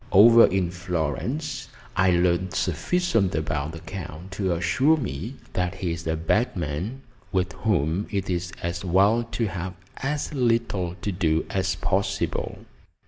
[0.11, 6.07] Over in Florence I learned sufficient about the Count to assure me that he is
[6.07, 11.45] a bad man, with whom it is as well to have as little to do
[11.51, 12.65] as possible.